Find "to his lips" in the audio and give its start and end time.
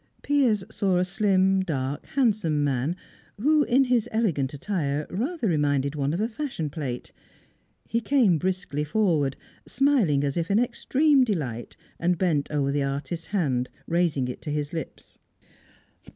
14.41-15.19